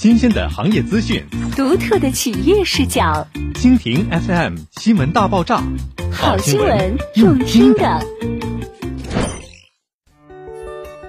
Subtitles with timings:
[0.00, 1.22] 新鲜的行业资讯，
[1.54, 3.28] 独特的企业视角。
[3.52, 5.62] 蜻蜓 FM 新闻大爆炸，
[6.10, 8.00] 好新闻用听的。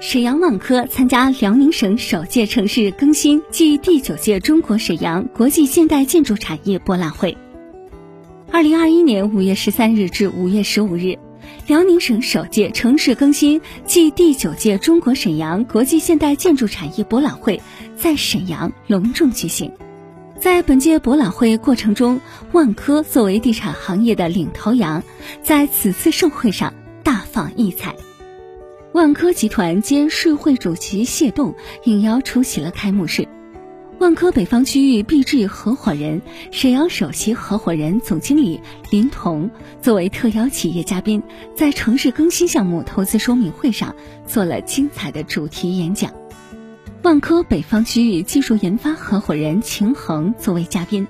[0.02, 7.38] 沈阳万科参加辽宁省首届城市更新暨第九届中国沈阳国际现代建筑产业博览会。
[8.52, 11.18] 二零二一年五月十三日至五月十五日。
[11.68, 17.62] 辽宁省首届城市更新暨第九届中国沈阳国际现代建筑产业博览会
[17.96, 19.72] 在沈阳隆重举行。
[20.40, 22.20] 在本届博览会过程中，
[22.52, 25.04] 万科作为地产行业的领头羊，
[25.44, 26.74] 在此次盛会上
[27.04, 27.96] 大放异彩。
[28.92, 33.28] 万科集团兼世会主席谢栋应邀出席了开幕式。
[34.02, 41.22] 万科北方区域 BG 合伙人、沈阳首席合伙人、总经理林彤作为特邀企业嘉宾，
[41.56, 46.12] 在城市更新项目投资说明会上做了精彩的主题演讲。
[47.04, 51.08] 万科北方区域技术研发合伙人秦恒作为嘉宾，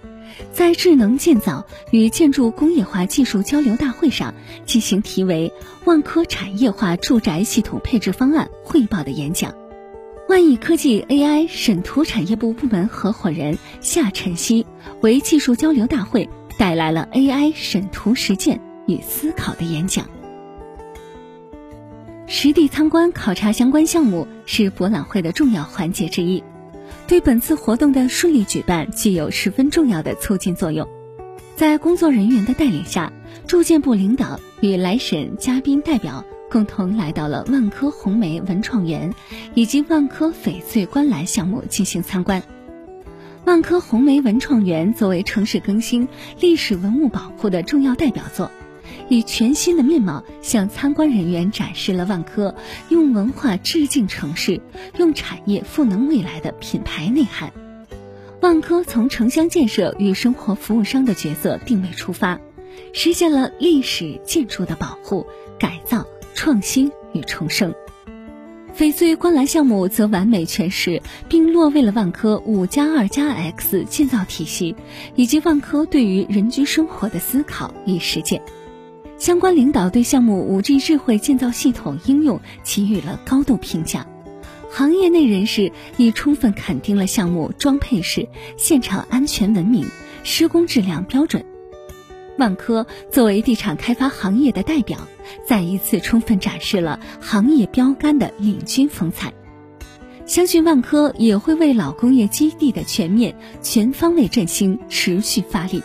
[0.51, 4.33] 在智能建造与建筑工业化技术交流大会上
[4.65, 5.53] 进行题为
[5.85, 9.60] “万科产业化住宅系统配置方案汇报”的演讲。
[10.31, 14.65] 万亿科技 AI 审图产业部部门合伙人夏晨曦
[15.01, 20.09] 为技术交流大会带来了 AI 审图实践与思考的演讲。
[22.27, 26.41] 实地参观考察相关项目是博览会的重要环节之一，
[27.07, 30.87] 对本次活动的顺利举办具有十分重要的促进作用。
[31.57, 33.11] 在工作人员的带领下，
[33.47, 36.23] 住建部领导与来审嘉宾代表。
[36.51, 39.15] 共同来到了万科红梅文创园
[39.53, 42.43] 以及万科翡翠观澜项目进行参观。
[43.45, 46.07] 万科红梅文创园作为城市更新、
[46.39, 48.51] 历史文物保护的重要代表作，
[49.07, 52.53] 以全新的面貌向参观人员展示了万科
[52.89, 54.61] 用文化致敬城市、
[54.97, 57.51] 用产业赋能未来的品牌内涵。
[58.41, 62.39] 万科从城乡建设与生活服务商的角色定位出发，
[62.93, 65.25] 实现了历史建筑的保护、
[65.57, 66.05] 改造。
[66.33, 67.73] 创新与重生，
[68.75, 74.75] 翡翠观澜项目则完美诠释并落位了万科五加二加 X 建造体系，
[75.15, 78.41] 以及万科对于人居生活的思考与实践。
[79.17, 84.07] 相关领导对项目五 G 智慧建造系统应用给予了高度评价，
[84.71, 88.27] 行业内人士亦充分肯定了项目装配式、
[88.57, 89.85] 现场安全文明、
[90.23, 91.45] 施工质量标准。
[92.41, 95.07] 万科作为地产开发行业的代表，
[95.45, 99.31] 再一次充分展示了行业标杆的领军风采。
[100.25, 105.83] 相信万科也会为老工业基地的全面、全方位振兴持续发力，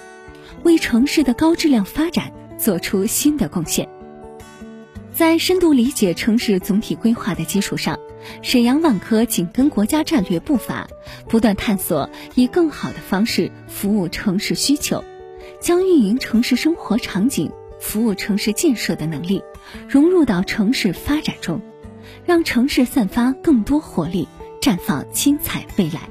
[0.63, 3.87] 为城市的高质量发展做出新的贡献。
[5.13, 7.99] 在深度理解城市总体规划的基础上，
[8.41, 10.89] 沈阳万科紧跟国家战略步伐，
[11.29, 15.05] 不断探索以更好的方式服务城市需求。
[15.61, 17.51] 将运营城市生活场景、
[17.81, 19.43] 服务城市建设的能力
[19.89, 21.61] 融入到城市发展中，
[22.25, 24.29] 让城市散发更多活力，
[24.61, 26.09] 绽放精彩未来。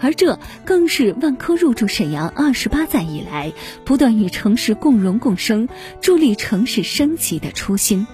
[0.00, 3.52] 而这更是万科入驻沈阳二十八载以来，
[3.84, 5.68] 不断与城市共荣共生、
[6.00, 8.06] 助力城市升级的初心。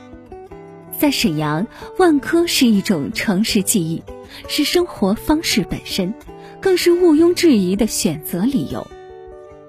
[0.97, 1.67] 在沈阳，
[1.99, 4.05] 万科是一种城市记忆，
[4.49, 6.15] 是生活方式本身，
[6.61, 8.87] 更是毋庸置疑的选择理由。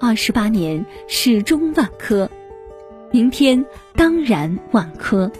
[0.01, 2.27] 二十八年始终万科，
[3.11, 3.63] 明天
[3.95, 5.31] 当然万科。